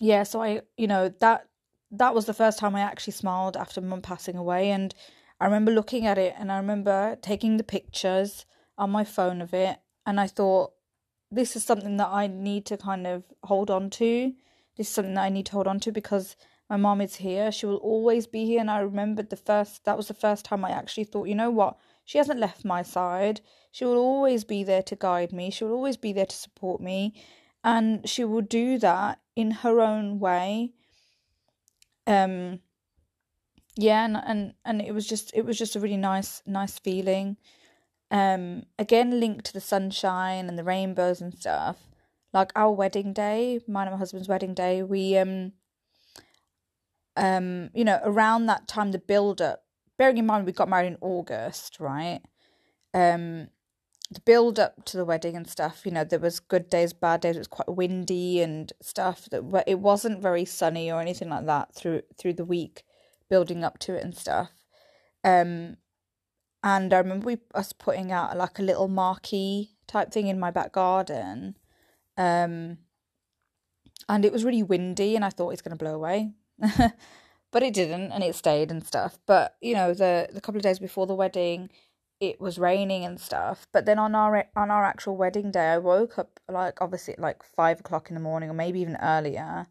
Yeah, 0.00 0.24
so 0.24 0.42
I, 0.42 0.62
you 0.76 0.86
know, 0.86 1.08
that 1.20 1.48
that 1.92 2.14
was 2.14 2.26
the 2.26 2.34
first 2.34 2.58
time 2.58 2.74
I 2.74 2.80
actually 2.80 3.12
smiled 3.12 3.56
after 3.56 3.80
mum 3.80 4.02
passing 4.02 4.36
away, 4.36 4.70
and 4.70 4.94
I 5.40 5.44
remember 5.44 5.70
looking 5.70 6.06
at 6.06 6.18
it, 6.18 6.34
and 6.38 6.50
I 6.50 6.56
remember 6.56 7.16
taking 7.22 7.56
the 7.56 7.64
pictures 7.64 8.44
on 8.76 8.90
my 8.90 9.04
phone 9.04 9.40
of 9.40 9.54
it, 9.54 9.78
and 10.06 10.18
I 10.18 10.26
thought, 10.26 10.72
this 11.30 11.56
is 11.56 11.64
something 11.64 11.96
that 11.96 12.08
I 12.08 12.26
need 12.26 12.66
to 12.66 12.76
kind 12.76 13.06
of 13.06 13.24
hold 13.42 13.70
on 13.70 13.88
to. 13.90 14.34
This 14.76 14.88
is 14.88 14.94
something 14.94 15.14
that 15.14 15.24
I 15.24 15.30
need 15.30 15.46
to 15.46 15.52
hold 15.52 15.66
on 15.66 15.80
to 15.80 15.90
because 15.90 16.36
my 16.68 16.76
mom 16.76 17.00
is 17.00 17.16
here. 17.16 17.50
She 17.50 17.64
will 17.64 17.76
always 17.76 18.26
be 18.26 18.44
here. 18.44 18.60
And 18.60 18.70
I 18.70 18.80
remembered 18.80 19.30
the 19.30 19.36
first, 19.36 19.84
that 19.86 19.96
was 19.96 20.08
the 20.08 20.14
first 20.14 20.44
time 20.44 20.62
I 20.62 20.70
actually 20.70 21.04
thought, 21.04 21.28
you 21.28 21.34
know 21.34 21.50
what? 21.50 21.78
She 22.04 22.18
hasn't 22.18 22.38
left 22.38 22.66
my 22.66 22.82
side. 22.82 23.40
She 23.70 23.86
will 23.86 23.96
always 23.96 24.44
be 24.44 24.62
there 24.62 24.82
to 24.82 24.96
guide 24.96 25.32
me. 25.32 25.50
She 25.50 25.64
will 25.64 25.72
always 25.72 25.96
be 25.96 26.12
there 26.12 26.26
to 26.26 26.36
support 26.36 26.82
me. 26.82 27.14
And 27.64 28.06
she 28.06 28.24
will 28.24 28.42
do 28.42 28.78
that 28.78 29.20
in 29.34 29.50
her 29.50 29.80
own 29.80 30.18
way. 30.18 30.72
Um, 32.06 32.60
yeah, 33.76 34.04
and, 34.04 34.16
and, 34.16 34.54
and 34.64 34.82
it 34.82 34.92
was 34.92 35.06
just, 35.06 35.32
it 35.34 35.44
was 35.44 35.58
just 35.58 35.76
a 35.76 35.80
really 35.80 35.96
nice, 35.96 36.42
nice 36.46 36.78
feeling. 36.78 37.36
Um, 38.10 38.64
again, 38.78 39.20
linked 39.20 39.46
to 39.46 39.52
the 39.52 39.60
sunshine 39.60 40.48
and 40.48 40.58
the 40.58 40.64
rainbows 40.64 41.20
and 41.20 41.34
stuff. 41.34 41.78
Like 42.32 42.52
our 42.54 42.70
wedding 42.70 43.12
day, 43.12 43.60
mine 43.66 43.86
and 43.86 43.94
my 43.94 43.98
husband's 43.98 44.28
wedding 44.28 44.54
day, 44.54 44.82
we, 44.82 45.16
um, 45.16 45.52
um, 47.16 47.70
you 47.74 47.84
know, 47.84 48.00
around 48.04 48.46
that 48.46 48.68
time, 48.68 48.92
the 48.92 48.98
build 48.98 49.40
up, 49.40 49.64
bearing 49.98 50.18
in 50.18 50.26
mind 50.26 50.46
we 50.46 50.52
got 50.52 50.68
married 50.68 50.88
in 50.88 50.98
August, 51.00 51.78
right? 51.80 52.20
Um, 52.94 53.48
the 54.12 54.20
build 54.20 54.58
up 54.58 54.84
to 54.86 54.96
the 54.96 55.04
wedding 55.04 55.36
and 55.36 55.48
stuff, 55.48 55.82
you 55.84 55.90
know, 55.92 56.04
there 56.04 56.18
was 56.18 56.40
good 56.40 56.68
days, 56.68 56.92
bad 56.92 57.20
days. 57.20 57.36
It 57.36 57.40
was 57.40 57.48
quite 57.48 57.74
windy 57.74 58.40
and 58.40 58.72
stuff. 58.80 59.28
That 59.30 59.64
it 59.66 59.78
wasn't 59.80 60.22
very 60.22 60.44
sunny 60.44 60.90
or 60.90 61.00
anything 61.00 61.30
like 61.30 61.46
that 61.46 61.74
through 61.74 62.02
through 62.18 62.34
the 62.34 62.44
week, 62.44 62.84
building 63.28 63.64
up 63.64 63.78
to 63.80 63.94
it 63.94 64.04
and 64.04 64.16
stuff. 64.16 64.50
Um, 65.24 65.76
and 66.62 66.92
I 66.92 66.98
remember 66.98 67.26
we 67.26 67.38
us 67.54 67.72
putting 67.72 68.12
out 68.12 68.36
like 68.36 68.58
a 68.58 68.62
little 68.62 68.88
marquee 68.88 69.70
type 69.86 70.12
thing 70.12 70.28
in 70.28 70.38
my 70.38 70.50
back 70.50 70.72
garden. 70.72 71.56
Um, 72.16 72.78
and 74.08 74.24
it 74.24 74.32
was 74.32 74.44
really 74.44 74.62
windy, 74.62 75.16
and 75.16 75.24
I 75.24 75.30
thought 75.30 75.50
it's 75.50 75.62
going 75.62 75.76
to 75.76 75.82
blow 75.82 75.94
away. 75.94 76.32
but 77.52 77.62
it 77.62 77.74
didn't, 77.74 78.12
and 78.12 78.22
it 78.22 78.34
stayed 78.34 78.70
and 78.70 78.84
stuff. 78.84 79.18
But 79.26 79.56
you 79.60 79.74
know, 79.74 79.94
the 79.94 80.28
the 80.32 80.40
couple 80.40 80.58
of 80.58 80.62
days 80.62 80.78
before 80.78 81.06
the 81.06 81.14
wedding, 81.14 81.70
it 82.22 82.40
was 82.40 82.56
raining 82.56 83.04
and 83.04 83.20
stuff. 83.20 83.66
But 83.72 83.84
then 83.84 83.98
on 83.98 84.14
our 84.14 84.46
on 84.54 84.70
our 84.70 84.84
actual 84.84 85.16
wedding 85.16 85.50
day, 85.50 85.70
I 85.70 85.78
woke 85.78 86.20
up 86.20 86.38
like 86.48 86.80
obviously 86.80 87.14
at 87.14 87.20
like 87.20 87.42
five 87.42 87.80
o'clock 87.80 88.10
in 88.10 88.14
the 88.14 88.20
morning, 88.20 88.48
or 88.48 88.54
maybe 88.54 88.78
even 88.80 88.96
earlier, 89.02 89.66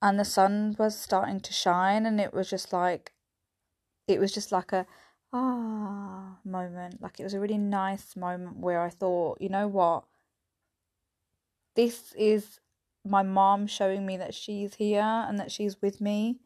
and 0.00 0.18
the 0.18 0.24
sun 0.24 0.76
was 0.78 0.96
starting 0.96 1.40
to 1.40 1.52
shine, 1.52 2.06
and 2.06 2.20
it 2.20 2.32
was 2.32 2.48
just 2.48 2.72
like, 2.72 3.12
it 4.06 4.20
was 4.20 4.32
just 4.32 4.52
like 4.52 4.72
a 4.72 4.86
ah 5.32 6.38
moment. 6.44 7.02
Like 7.02 7.18
it 7.18 7.24
was 7.24 7.34
a 7.34 7.40
really 7.40 7.58
nice 7.58 8.14
moment 8.14 8.58
where 8.58 8.80
I 8.80 8.90
thought, 8.90 9.40
you 9.40 9.48
know 9.48 9.66
what, 9.66 10.04
this 11.74 12.12
is 12.16 12.60
my 13.04 13.24
mom 13.24 13.66
showing 13.66 14.06
me 14.06 14.16
that 14.16 14.32
she's 14.34 14.74
here 14.76 15.02
and 15.02 15.40
that 15.40 15.50
she's 15.50 15.82
with 15.82 16.00
me. 16.00 16.38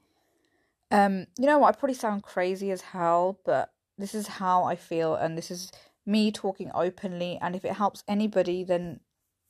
Um, 0.91 1.27
you 1.39 1.45
know 1.45 1.59
what? 1.59 1.75
I 1.75 1.79
probably 1.79 1.95
sound 1.95 2.23
crazy 2.23 2.71
as 2.71 2.81
hell, 2.81 3.41
but 3.45 3.74
this 3.99 4.15
is 4.15 4.27
how 4.27 4.65
I 4.65 4.77
feel, 4.77 5.15
and 5.15 5.37
this 5.37 5.51
is 5.51 5.71
me 6.07 6.33
talking 6.33 6.71
openly. 6.75 7.39
And 7.41 7.55
if 7.57 7.65
it 7.65 7.75
helps 7.75 8.05
anybody, 8.09 8.65
then 8.65 9.01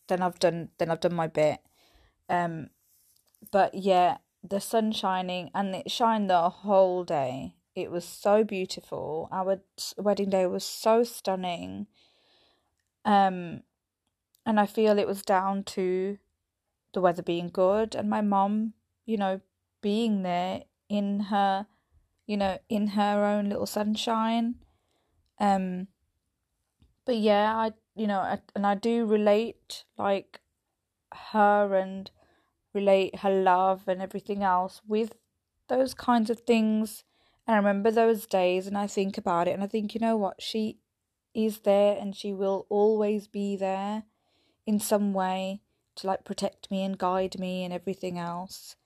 then 0.09 0.23
I've 0.23 0.39
done 0.39 0.71
then 0.79 0.91
I've 0.91 1.01
done 1.01 1.15
my 1.15 1.27
bit. 1.27 1.61
Um, 2.29 2.71
but 3.51 3.75
yeah, 3.75 4.19
the 4.43 4.61
sun 4.61 4.93
shining 4.93 5.51
and 5.55 5.75
it 5.75 5.91
shined 5.91 6.29
the 6.29 6.49
whole 6.49 7.05
day. 7.05 7.57
It 7.75 7.91
was 7.91 8.05
so 8.05 8.45
beautiful. 8.45 9.29
Our 9.33 9.61
wedding 9.97 10.31
day 10.31 10.47
was 10.47 10.65
so 10.65 11.03
stunning. 11.03 11.87
Um, 13.05 13.63
and 14.47 14.61
I 14.61 14.67
feel 14.67 14.99
it 14.99 15.07
was 15.07 15.23
down 15.23 15.65
to 15.65 16.19
the 16.93 17.01
weather 17.01 17.23
being 17.23 17.49
good 17.49 17.95
and 17.95 18.09
my 18.09 18.21
mom, 18.21 18.75
you 19.07 19.17
know, 19.17 19.41
being 19.83 20.23
there 20.23 20.63
in 20.89 21.21
her, 21.21 21.67
you 22.27 22.37
know, 22.37 22.59
in 22.69 22.89
her 22.89 23.25
own 23.25 23.49
little 23.49 23.67
sunshine. 23.67 24.57
Um, 25.39 25.89
but 27.05 27.17
yeah, 27.17 27.55
I, 27.55 27.73
you 27.95 28.07
know, 28.07 28.21
I, 28.21 28.41
and 28.55 28.67
I 28.67 28.75
do 28.75 29.05
relate 29.05 29.85
like 29.99 30.41
her 31.33 31.75
and 31.75 32.11
relate 32.73 33.21
her 33.21 33.31
love 33.31 33.83
and 33.87 34.01
everything 34.01 34.43
else 34.43 34.81
with 34.87 35.15
those 35.69 35.95
kinds 35.95 36.31
of 36.31 36.41
things. 36.41 37.05
And 37.47 37.55
I 37.55 37.59
remember 37.59 37.91
those 37.91 38.27
days 38.27 38.67
and 38.67 38.77
I 38.77 38.87
think 38.87 39.19
about 39.19 39.49
it 39.49 39.53
and 39.53 39.63
I 39.63 39.67
think, 39.67 39.95
you 39.95 40.01
know 40.01 40.17
what, 40.17 40.41
she 40.43 40.79
is 41.35 41.61
there 41.61 41.97
and 41.99 42.17
she 42.17 42.33
will 42.33 42.67
always 42.71 43.27
be 43.27 43.57
there 43.57 44.05
in 44.67 44.79
some 44.81 45.13
way 45.13 45.61
to 45.97 46.07
like 46.07 46.25
protect 46.25 46.71
me 46.71 46.83
and 46.83 46.97
guide 46.97 47.39
me 47.39 47.65
and 47.65 47.73
everything 47.73 48.19
else 48.19 48.77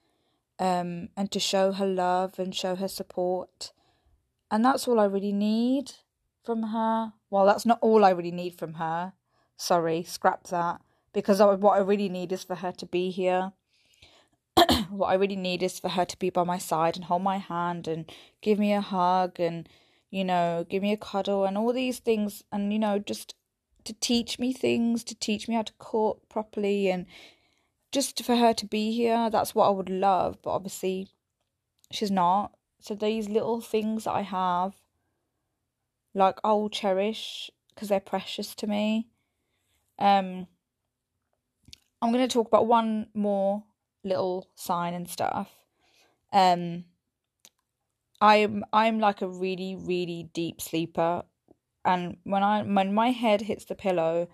um 0.58 1.08
and 1.16 1.30
to 1.30 1.40
show 1.40 1.72
her 1.72 1.86
love 1.86 2.38
and 2.38 2.54
show 2.54 2.74
her 2.76 2.88
support. 2.88 3.72
And 4.50 4.64
that's 4.64 4.88
all 4.88 4.98
I 4.98 5.04
really 5.04 5.32
need 5.32 5.92
from 6.44 6.62
her. 6.64 7.12
Well 7.30 7.46
that's 7.46 7.66
not 7.66 7.78
all 7.80 8.04
I 8.04 8.10
really 8.10 8.30
need 8.30 8.58
from 8.58 8.74
her. 8.74 9.12
Sorry 9.56 10.02
scrap 10.02 10.44
that. 10.48 10.80
Because 11.12 11.40
I, 11.40 11.54
what 11.54 11.76
I 11.76 11.80
really 11.80 12.08
need 12.08 12.32
is 12.32 12.44
for 12.44 12.56
her 12.56 12.72
to 12.72 12.86
be 12.86 13.10
here. 13.10 13.52
What 14.90 15.08
I 15.08 15.14
really 15.14 15.36
need 15.36 15.62
is 15.62 15.78
for 15.78 15.90
her 15.90 16.04
to 16.04 16.18
be 16.18 16.30
by 16.30 16.44
my 16.44 16.58
side 16.58 16.96
and 16.96 17.04
hold 17.04 17.22
my 17.22 17.38
hand 17.38 17.86
and 17.86 18.10
give 18.40 18.58
me 18.58 18.72
a 18.72 18.80
hug 18.80 19.38
and 19.38 19.68
you 20.10 20.24
know 20.24 20.64
give 20.68 20.82
me 20.82 20.92
a 20.92 20.96
cuddle 20.96 21.44
and 21.44 21.58
all 21.58 21.72
these 21.72 21.98
things. 21.98 22.42
And 22.50 22.72
you 22.72 22.78
know 22.78 22.98
just 22.98 23.34
to 23.88 23.94
teach 23.94 24.38
me 24.38 24.52
things, 24.52 25.02
to 25.04 25.14
teach 25.14 25.48
me 25.48 25.54
how 25.54 25.62
to 25.62 25.72
cook 25.78 26.28
properly, 26.28 26.90
and 26.90 27.06
just 27.92 28.22
for 28.24 28.36
her 28.36 28.52
to 28.54 28.66
be 28.66 28.92
here. 28.92 29.30
That's 29.30 29.54
what 29.54 29.66
I 29.66 29.70
would 29.70 29.90
love, 29.90 30.38
but 30.42 30.50
obviously, 30.50 31.08
she's 31.90 32.10
not. 32.10 32.52
So 32.80 32.94
these 32.94 33.28
little 33.28 33.60
things 33.60 34.04
that 34.04 34.12
I 34.12 34.22
have, 34.22 34.74
like 36.14 36.38
I 36.44 36.52
will 36.52 36.70
cherish 36.70 37.50
because 37.74 37.88
they're 37.88 38.00
precious 38.00 38.54
to 38.56 38.66
me. 38.66 39.08
Um, 39.98 40.46
I'm 42.00 42.12
gonna 42.12 42.28
talk 42.28 42.46
about 42.46 42.66
one 42.66 43.08
more 43.14 43.64
little 44.04 44.48
sign 44.54 44.94
and 44.94 45.08
stuff. 45.08 45.50
Um, 46.32 46.84
I'm 48.20 48.64
I'm 48.72 48.98
like 48.98 49.22
a 49.22 49.28
really 49.28 49.74
really 49.76 50.28
deep 50.32 50.60
sleeper 50.60 51.22
and 51.84 52.18
when 52.24 52.42
I 52.42 52.62
when 52.62 52.92
my 52.92 53.10
head 53.10 53.42
hits 53.42 53.64
the 53.64 53.74
pillow, 53.74 54.28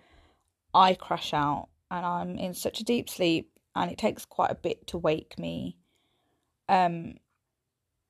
I 0.75 0.95
crash 0.95 1.33
out 1.33 1.69
and 1.95 2.05
I'm 2.05 2.37
in 2.37 2.55
such 2.55 2.81
a 2.81 2.85
deep 2.85 3.09
sleep 3.09 3.51
and 3.77 3.91
it 3.91 3.99
takes 3.99 4.25
quite 4.25 4.51
a 4.51 4.57
bit 4.57 4.87
to 4.89 4.99
wake 4.99 5.39
me. 5.39 5.77
Um, 6.69 7.15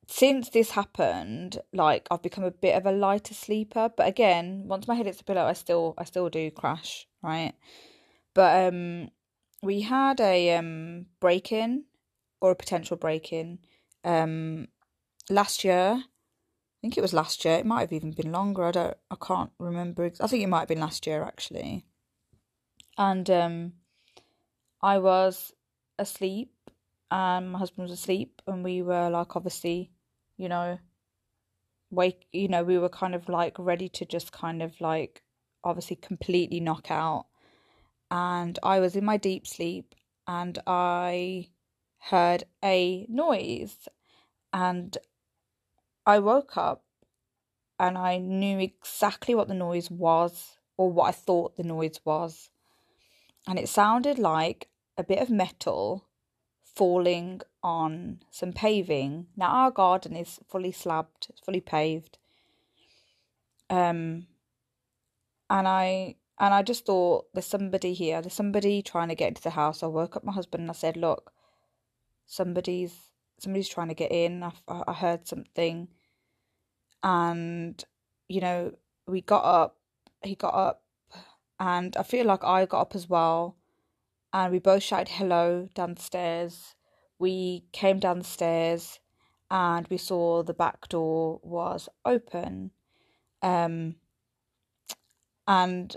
since 0.08 0.48
this 0.48 0.70
happened, 0.70 1.58
like 1.72 2.08
I've 2.10 2.22
become 2.22 2.44
a 2.44 2.50
bit 2.50 2.76
of 2.76 2.86
a 2.86 2.92
lighter 2.92 3.34
sleeper. 3.34 3.90
But 3.94 4.08
again, 4.08 4.64
once 4.66 4.88
my 4.88 4.94
head 4.94 5.06
hits 5.06 5.18
the 5.18 5.24
pillow, 5.24 5.44
I 5.44 5.52
still 5.52 5.94
I 5.98 6.04
still 6.04 6.30
do 6.30 6.50
crash, 6.50 7.06
right? 7.22 7.52
But 8.32 8.68
um, 8.68 9.10
we 9.62 9.82
had 9.82 10.20
a 10.20 10.56
um 10.56 11.06
break 11.20 11.52
in 11.52 11.84
or 12.40 12.50
a 12.50 12.56
potential 12.56 12.96
break 12.96 13.32
in 13.32 13.58
um 14.02 14.68
last 15.28 15.62
year. 15.62 16.04
I 16.04 16.80
think 16.80 16.96
it 16.96 17.02
was 17.02 17.14
last 17.14 17.44
year. 17.44 17.56
It 17.56 17.66
might 17.66 17.80
have 17.80 17.92
even 17.92 18.12
been 18.12 18.32
longer. 18.32 18.64
I 18.64 18.70
don't. 18.70 18.96
I 19.10 19.16
can't 19.16 19.50
remember. 19.58 20.10
I 20.20 20.26
think 20.26 20.42
it 20.42 20.48
might 20.48 20.60
have 20.60 20.68
been 20.68 20.80
last 20.80 21.06
year 21.06 21.22
actually. 21.22 21.84
And 22.96 23.28
um, 23.30 23.72
I 24.82 24.98
was 24.98 25.52
asleep, 25.98 26.52
and 27.10 27.50
my 27.50 27.58
husband 27.58 27.88
was 27.88 27.98
asleep, 27.98 28.42
and 28.46 28.62
we 28.62 28.82
were 28.82 29.10
like 29.10 29.36
obviously 29.36 29.90
you 30.36 30.48
know, 30.48 30.78
wake, 31.90 32.26
you 32.32 32.48
know, 32.48 32.64
we 32.64 32.78
were 32.78 32.88
kind 32.88 33.14
of 33.14 33.28
like 33.28 33.56
ready 33.58 33.88
to 33.90 34.04
just 34.04 34.32
kind 34.32 34.62
of 34.62 34.80
like 34.80 35.22
obviously 35.62 35.96
completely 35.96 36.60
knock 36.60 36.90
out. 36.90 37.26
And 38.10 38.58
I 38.62 38.80
was 38.80 38.96
in 38.96 39.04
my 39.04 39.16
deep 39.16 39.46
sleep 39.46 39.94
and 40.26 40.58
I 40.66 41.48
heard 41.98 42.44
a 42.62 43.06
noise 43.08 43.88
and 44.52 44.96
I 46.06 46.18
woke 46.18 46.56
up 46.56 46.84
and 47.78 47.96
I 47.96 48.18
knew 48.18 48.58
exactly 48.58 49.34
what 49.34 49.48
the 49.48 49.54
noise 49.54 49.90
was 49.90 50.58
or 50.76 50.90
what 50.90 51.08
I 51.08 51.12
thought 51.12 51.56
the 51.56 51.62
noise 51.62 52.00
was. 52.04 52.50
And 53.46 53.58
it 53.58 53.68
sounded 53.68 54.18
like 54.18 54.68
a 54.96 55.04
bit 55.04 55.18
of 55.18 55.30
metal 55.30 56.08
falling 56.62 57.40
on 57.62 58.20
some 58.30 58.52
paving. 58.52 59.26
Now 59.36 59.48
our 59.48 59.70
garden 59.70 60.16
is 60.16 60.40
fully 60.48 60.72
slabbed, 60.72 61.28
fully 61.44 61.60
paved. 61.60 62.18
Um 63.70 64.26
and 65.50 65.68
I 65.68 66.16
and 66.38 66.52
I 66.52 66.62
just 66.62 66.84
thought 66.86 67.26
there's 67.32 67.46
somebody 67.46 67.94
here, 67.94 68.20
there's 68.20 68.34
somebody 68.34 68.82
trying 68.82 69.08
to 69.08 69.14
get 69.14 69.28
into 69.28 69.42
the 69.42 69.50
house. 69.50 69.82
I 69.82 69.86
woke 69.86 70.16
up 70.16 70.24
my 70.24 70.32
husband 70.32 70.62
and 70.62 70.70
I 70.70 70.74
said, 70.74 70.96
"Look, 70.96 71.32
somebody's 72.26 72.94
somebody's 73.38 73.68
trying 73.68 73.88
to 73.88 73.94
get 73.94 74.10
in. 74.10 74.42
I, 74.42 74.52
I 74.68 74.92
heard 74.92 75.28
something." 75.28 75.88
And 77.02 77.82
you 78.28 78.40
know, 78.40 78.72
we 79.06 79.20
got 79.20 79.44
up, 79.44 79.76
he 80.22 80.34
got 80.34 80.54
up, 80.54 80.83
and 81.58 81.96
I 81.96 82.02
feel 82.02 82.26
like 82.26 82.44
I 82.44 82.66
got 82.66 82.80
up 82.80 82.94
as 82.94 83.08
well 83.08 83.56
and 84.32 84.52
we 84.52 84.58
both 84.58 84.82
shouted 84.82 85.10
hello 85.10 85.68
downstairs. 85.74 86.74
We 87.18 87.64
came 87.72 88.00
downstairs 88.00 88.98
and 89.48 89.86
we 89.88 89.96
saw 89.96 90.42
the 90.42 90.52
back 90.52 90.88
door 90.88 91.40
was 91.44 91.88
open. 92.04 92.72
Um, 93.42 93.94
and 95.46 95.96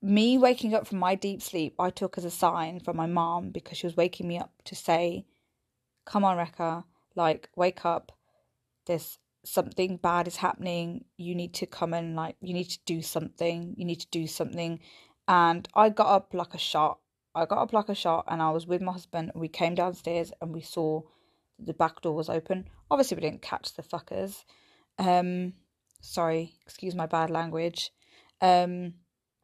me 0.00 0.38
waking 0.38 0.72
up 0.72 0.86
from 0.86 0.98
my 0.98 1.16
deep 1.16 1.42
sleep, 1.42 1.74
I 1.80 1.90
took 1.90 2.16
as 2.16 2.24
a 2.24 2.30
sign 2.30 2.78
from 2.78 2.96
my 2.96 3.06
mom 3.06 3.50
because 3.50 3.78
she 3.78 3.86
was 3.86 3.96
waking 3.96 4.28
me 4.28 4.38
up 4.38 4.52
to 4.66 4.76
say, 4.76 5.26
Come 6.04 6.24
on, 6.24 6.36
Rekha, 6.36 6.84
like, 7.16 7.48
wake 7.56 7.84
up. 7.84 8.12
There's 8.86 9.18
something 9.44 9.96
bad 9.96 10.26
is 10.26 10.36
happening. 10.36 11.04
You 11.16 11.34
need 11.34 11.54
to 11.54 11.66
come 11.66 11.94
and, 11.94 12.16
like, 12.16 12.36
you 12.40 12.54
need 12.54 12.70
to 12.70 12.78
do 12.86 13.02
something. 13.02 13.74
You 13.76 13.84
need 13.84 14.00
to 14.00 14.10
do 14.10 14.26
something. 14.26 14.80
And 15.28 15.68
I 15.74 15.88
got 15.88 16.08
up 16.08 16.34
like 16.34 16.54
a 16.54 16.58
shot 16.58 16.98
I 17.34 17.46
got 17.46 17.58
up 17.58 17.72
like 17.72 17.88
a 17.88 17.94
shot 17.94 18.24
and 18.28 18.42
I 18.42 18.50
was 18.50 18.66
with 18.66 18.82
my 18.82 18.92
husband. 18.92 19.32
We 19.34 19.48
came 19.48 19.74
downstairs 19.74 20.32
and 20.40 20.52
we 20.52 20.60
saw 20.60 21.02
the 21.58 21.72
back 21.72 22.02
door 22.02 22.14
was 22.14 22.28
open. 22.28 22.68
Obviously, 22.90 23.14
we 23.14 23.22
didn't 23.22 23.42
catch 23.42 23.74
the 23.74 23.82
fuckers. 23.82 24.44
Um, 24.98 25.54
sorry, 26.00 26.54
excuse 26.62 26.94
my 26.94 27.06
bad 27.06 27.30
language. 27.30 27.90
Um, 28.40 28.94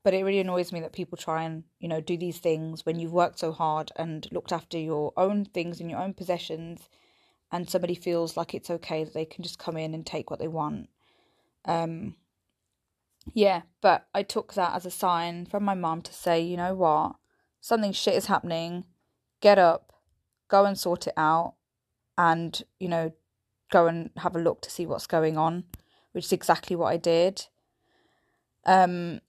but 0.04 0.14
it 0.14 0.24
really 0.24 0.40
annoys 0.40 0.72
me 0.72 0.80
that 0.80 0.92
people 0.92 1.16
try 1.16 1.44
and 1.44 1.64
you 1.80 1.88
know 1.88 2.00
do 2.00 2.16
these 2.16 2.38
things 2.38 2.84
when 2.84 2.98
you've 2.98 3.12
worked 3.12 3.38
so 3.38 3.52
hard 3.52 3.90
and 3.96 4.26
looked 4.32 4.52
after 4.52 4.78
your 4.78 5.12
own 5.16 5.44
things 5.44 5.80
and 5.80 5.90
your 5.90 6.00
own 6.00 6.12
possessions, 6.12 6.88
and 7.50 7.68
somebody 7.68 7.94
feels 7.94 8.36
like 8.36 8.54
it's 8.54 8.70
okay 8.70 9.04
that 9.04 9.14
they 9.14 9.24
can 9.24 9.42
just 9.42 9.58
come 9.58 9.76
in 9.76 9.94
and 9.94 10.04
take 10.04 10.30
what 10.30 10.38
they 10.38 10.48
want. 10.48 10.88
Um, 11.64 12.16
yeah, 13.34 13.62
but 13.80 14.06
I 14.14 14.22
took 14.22 14.54
that 14.54 14.74
as 14.74 14.86
a 14.86 14.90
sign 14.90 15.46
from 15.46 15.64
my 15.64 15.74
mum 15.74 16.02
to 16.02 16.12
say, 16.12 16.40
you 16.40 16.56
know 16.56 16.74
what 16.74 17.16
something 17.60 17.92
shit 17.92 18.14
is 18.14 18.26
happening, 18.26 18.84
get 19.40 19.58
up, 19.58 19.92
go 20.48 20.64
and 20.64 20.78
sort 20.78 21.06
it 21.06 21.14
out, 21.16 21.54
and, 22.16 22.62
you 22.80 22.88
know, 22.88 23.12
go 23.70 23.86
and 23.86 24.10
have 24.16 24.34
a 24.34 24.40
look 24.40 24.62
to 24.62 24.70
see 24.70 24.86
what's 24.86 25.06
going 25.06 25.36
on, 25.36 25.64
which 26.12 26.26
is 26.26 26.32
exactly 26.32 26.76
what 26.76 26.92
I 26.92 26.96
did. 26.96 27.46
Um, 28.64 29.20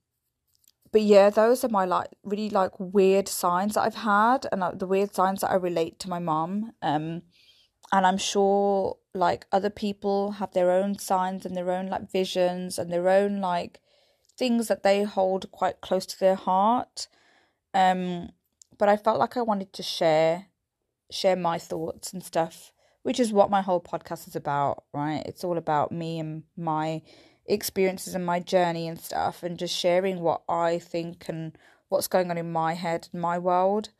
but 0.92 1.02
yeah, 1.02 1.30
those 1.30 1.62
are 1.64 1.68
my 1.68 1.84
like 1.84 2.08
really 2.24 2.50
like 2.50 2.72
weird 2.78 3.28
signs 3.28 3.74
that 3.74 3.82
I've 3.82 3.94
had, 3.94 4.46
and 4.50 4.60
like, 4.60 4.78
the 4.78 4.86
weird 4.86 5.14
signs 5.14 5.42
that 5.42 5.50
I 5.50 5.56
relate 5.56 5.98
to 6.00 6.08
my 6.08 6.18
mom. 6.18 6.72
Um, 6.82 7.22
and 7.92 8.06
I'm 8.06 8.18
sure 8.18 8.96
like 9.14 9.46
other 9.50 9.70
people 9.70 10.32
have 10.32 10.52
their 10.52 10.70
own 10.70 10.98
signs 10.98 11.44
and 11.44 11.56
their 11.56 11.70
own 11.70 11.88
like 11.88 12.10
visions 12.10 12.78
and 12.78 12.92
their 12.92 13.08
own 13.08 13.40
like 13.40 13.80
things 14.36 14.68
that 14.68 14.82
they 14.82 15.02
hold 15.02 15.50
quite 15.50 15.80
close 15.80 16.06
to 16.06 16.18
their 16.18 16.36
heart. 16.36 17.08
Um, 17.74 18.30
but 18.78 18.88
I 18.88 18.96
felt 18.96 19.18
like 19.18 19.36
I 19.36 19.42
wanted 19.42 19.72
to 19.74 19.82
share 19.82 20.46
share 21.10 21.36
my 21.36 21.58
thoughts 21.58 22.12
and 22.12 22.22
stuff, 22.22 22.72
which 23.02 23.18
is 23.18 23.32
what 23.32 23.50
my 23.50 23.62
whole 23.62 23.80
podcast 23.80 24.28
is 24.28 24.36
about, 24.36 24.84
right? 24.94 25.22
It's 25.26 25.42
all 25.42 25.58
about 25.58 25.90
me 25.90 26.20
and 26.20 26.44
my 26.56 27.02
experiences 27.46 28.14
and 28.14 28.24
my 28.24 28.38
journey 28.38 28.86
and 28.86 28.98
stuff 29.00 29.42
and 29.42 29.58
just 29.58 29.76
sharing 29.76 30.20
what 30.20 30.42
I 30.48 30.78
think 30.78 31.28
and 31.28 31.58
what's 31.88 32.06
going 32.06 32.30
on 32.30 32.38
in 32.38 32.52
my 32.52 32.74
head 32.74 33.08
and 33.12 33.20
my 33.20 33.38
world. 33.38 33.90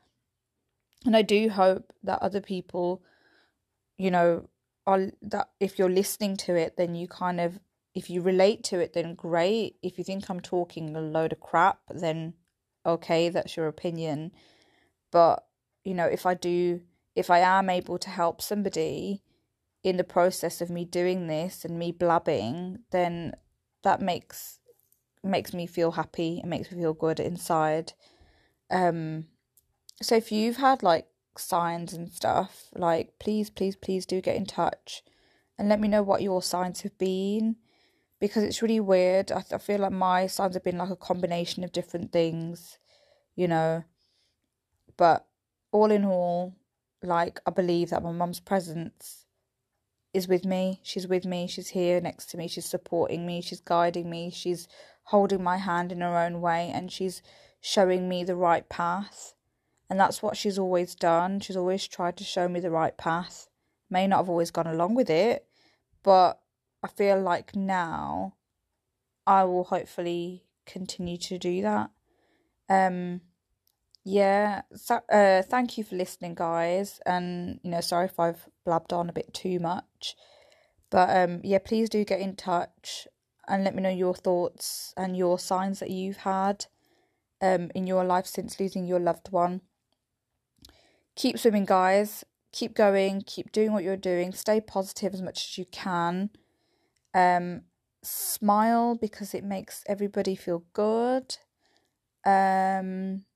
And 1.04 1.16
I 1.16 1.22
do 1.22 1.48
hope 1.48 1.92
that 2.04 2.22
other 2.22 2.40
people, 2.40 3.02
you 4.00 4.10
know, 4.10 4.48
are 4.86 5.10
that 5.20 5.50
if 5.60 5.78
you're 5.78 5.90
listening 5.90 6.34
to 6.34 6.54
it, 6.54 6.78
then 6.78 6.94
you 6.94 7.06
kind 7.06 7.38
of 7.38 7.60
if 7.94 8.08
you 8.08 8.22
relate 8.22 8.64
to 8.64 8.80
it, 8.80 8.94
then 8.94 9.14
great. 9.14 9.76
If 9.82 9.98
you 9.98 10.04
think 10.04 10.30
I'm 10.30 10.40
talking 10.40 10.96
a 10.96 11.00
load 11.00 11.32
of 11.32 11.40
crap, 11.40 11.80
then 11.90 12.34
okay, 12.86 13.28
that's 13.28 13.56
your 13.58 13.66
opinion. 13.66 14.32
But, 15.12 15.44
you 15.84 15.92
know, 15.92 16.06
if 16.06 16.24
I 16.24 16.32
do, 16.34 16.80
if 17.14 17.28
I 17.28 17.40
am 17.40 17.68
able 17.68 17.98
to 17.98 18.08
help 18.08 18.40
somebody 18.40 19.22
in 19.82 19.98
the 19.98 20.04
process 20.04 20.62
of 20.62 20.70
me 20.70 20.86
doing 20.86 21.26
this 21.26 21.64
and 21.64 21.78
me 21.78 21.92
blabbing, 21.92 22.78
then 22.92 23.34
that 23.82 24.00
makes 24.00 24.60
makes 25.22 25.52
me 25.52 25.66
feel 25.66 25.90
happy 25.90 26.40
and 26.40 26.48
makes 26.48 26.72
me 26.72 26.80
feel 26.80 26.94
good 26.94 27.20
inside. 27.20 27.92
Um 28.70 29.26
so 30.00 30.16
if 30.16 30.32
you've 30.32 30.56
had 30.56 30.82
like 30.82 31.06
signs 31.40 31.92
and 31.92 32.10
stuff, 32.10 32.66
like 32.74 33.18
please, 33.18 33.50
please, 33.50 33.76
please 33.76 34.06
do 34.06 34.20
get 34.20 34.36
in 34.36 34.46
touch 34.46 35.02
and 35.58 35.68
let 35.68 35.80
me 35.80 35.88
know 35.88 36.02
what 36.02 36.22
your 36.22 36.42
signs 36.42 36.82
have 36.82 36.96
been 36.98 37.56
because 38.20 38.42
it's 38.42 38.62
really 38.62 38.80
weird. 38.80 39.32
I, 39.32 39.44
I 39.52 39.58
feel 39.58 39.80
like 39.80 39.92
my 39.92 40.26
signs 40.26 40.54
have 40.54 40.64
been 40.64 40.78
like 40.78 40.90
a 40.90 40.96
combination 40.96 41.64
of 41.64 41.72
different 41.72 42.12
things, 42.12 42.78
you 43.34 43.48
know. 43.48 43.84
But 44.96 45.26
all 45.72 45.90
in 45.90 46.04
all, 46.04 46.54
like 47.02 47.40
I 47.46 47.50
believe 47.50 47.90
that 47.90 48.02
my 48.02 48.12
mum's 48.12 48.40
presence 48.40 49.24
is 50.12 50.28
with 50.28 50.44
me. 50.44 50.80
She's 50.82 51.06
with 51.06 51.24
me. 51.24 51.46
She's 51.46 51.68
here 51.68 52.00
next 52.00 52.26
to 52.30 52.36
me. 52.36 52.48
She's 52.48 52.66
supporting 52.66 53.26
me. 53.26 53.40
She's 53.40 53.60
guiding 53.60 54.10
me. 54.10 54.30
She's 54.30 54.68
holding 55.04 55.42
my 55.42 55.56
hand 55.56 55.92
in 55.92 56.00
her 56.00 56.16
own 56.16 56.40
way 56.40 56.70
and 56.72 56.90
she's 56.90 57.22
showing 57.60 58.08
me 58.08 58.24
the 58.24 58.36
right 58.36 58.68
path. 58.68 59.34
And 59.90 59.98
that's 59.98 60.22
what 60.22 60.36
she's 60.36 60.58
always 60.58 60.94
done. 60.94 61.40
She's 61.40 61.56
always 61.56 61.86
tried 61.88 62.16
to 62.18 62.24
show 62.24 62.48
me 62.48 62.60
the 62.60 62.70
right 62.70 62.96
path. 62.96 63.48
May 63.90 64.06
not 64.06 64.18
have 64.18 64.28
always 64.28 64.52
gone 64.52 64.68
along 64.68 64.94
with 64.94 65.10
it, 65.10 65.46
but 66.04 66.40
I 66.80 66.86
feel 66.86 67.20
like 67.20 67.56
now 67.56 68.36
I 69.26 69.42
will 69.44 69.64
hopefully 69.64 70.44
continue 70.64 71.18
to 71.18 71.38
do 71.38 71.60
that. 71.62 71.90
Um 72.68 73.22
yeah, 74.04 74.62
so, 74.74 75.00
uh 75.12 75.42
thank 75.42 75.76
you 75.76 75.82
for 75.82 75.96
listening 75.96 76.34
guys 76.36 77.00
and 77.04 77.58
you 77.64 77.70
know 77.70 77.80
sorry 77.80 78.06
if 78.06 78.18
I've 78.20 78.48
blabbed 78.64 78.92
on 78.92 79.10
a 79.10 79.12
bit 79.12 79.34
too 79.34 79.58
much. 79.58 80.14
But 80.88 81.10
um 81.16 81.40
yeah, 81.42 81.58
please 81.58 81.90
do 81.90 82.04
get 82.04 82.20
in 82.20 82.36
touch 82.36 83.08
and 83.48 83.64
let 83.64 83.74
me 83.74 83.82
know 83.82 83.90
your 83.90 84.14
thoughts 84.14 84.94
and 84.96 85.16
your 85.16 85.40
signs 85.40 85.80
that 85.80 85.90
you've 85.90 86.18
had 86.18 86.66
um 87.42 87.72
in 87.74 87.88
your 87.88 88.04
life 88.04 88.26
since 88.26 88.60
losing 88.60 88.86
your 88.86 89.00
loved 89.00 89.32
one. 89.32 89.62
Keep 91.20 91.38
swimming 91.38 91.66
guys, 91.66 92.24
keep 92.50 92.74
going, 92.74 93.20
keep 93.26 93.52
doing 93.52 93.74
what 93.74 93.84
you're 93.84 93.94
doing, 93.94 94.32
stay 94.32 94.58
positive 94.58 95.12
as 95.12 95.20
much 95.20 95.44
as 95.44 95.58
you 95.58 95.66
can. 95.66 96.30
Um, 97.12 97.64
smile 98.02 98.94
because 98.98 99.34
it 99.34 99.44
makes 99.44 99.84
everybody 99.86 100.34
feel 100.34 100.64
good. 100.72 101.36
Um, 102.24 103.26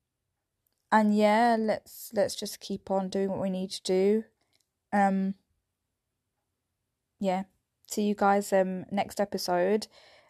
and 0.90 1.14
yeah, 1.14 1.58
let's 1.60 2.10
let's 2.14 2.34
just 2.34 2.58
keep 2.58 2.90
on 2.90 3.10
doing 3.10 3.28
what 3.28 3.42
we 3.42 3.50
need 3.50 3.70
to 3.72 3.82
do. 3.82 4.24
Um, 4.90 5.34
yeah, 7.20 7.42
see 7.86 8.04
you 8.04 8.14
guys 8.14 8.50
um 8.50 8.86
next 8.90 9.20
episode. 9.20 9.88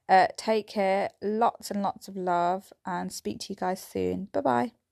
Uh, 0.08 0.26
take 0.36 0.66
care, 0.66 1.10
lots 1.22 1.70
and 1.70 1.82
lots 1.82 2.08
of 2.08 2.16
love, 2.16 2.72
and 2.84 3.12
speak 3.12 3.38
to 3.38 3.46
you 3.52 3.54
guys 3.54 3.80
soon. 3.80 4.26
Bye 4.32 4.40
bye. 4.40 4.83